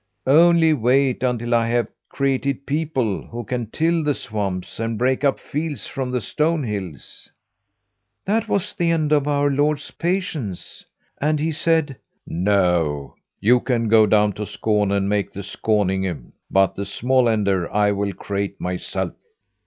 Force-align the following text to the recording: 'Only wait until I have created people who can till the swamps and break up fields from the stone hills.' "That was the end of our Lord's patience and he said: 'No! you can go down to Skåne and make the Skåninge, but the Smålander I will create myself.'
'Only 0.25 0.73
wait 0.73 1.21
until 1.21 1.53
I 1.53 1.67
have 1.67 1.87
created 2.09 2.65
people 2.65 3.27
who 3.27 3.43
can 3.43 3.67
till 3.67 4.03
the 4.03 4.15
swamps 4.15 4.79
and 4.79 4.97
break 4.97 5.23
up 5.23 5.39
fields 5.39 5.85
from 5.85 6.09
the 6.09 6.21
stone 6.21 6.63
hills.' 6.63 7.29
"That 8.25 8.47
was 8.49 8.73
the 8.73 8.89
end 8.89 9.11
of 9.11 9.27
our 9.27 9.51
Lord's 9.51 9.91
patience 9.91 10.83
and 11.19 11.39
he 11.39 11.51
said: 11.51 11.97
'No! 12.25 13.13
you 13.39 13.59
can 13.59 13.87
go 13.89 14.07
down 14.07 14.33
to 14.33 14.41
Skåne 14.41 14.91
and 14.91 15.07
make 15.07 15.33
the 15.33 15.41
Skåninge, 15.43 16.31
but 16.49 16.73
the 16.73 16.81
Smålander 16.81 17.69
I 17.71 17.91
will 17.91 18.13
create 18.13 18.59
myself.' 18.59 19.13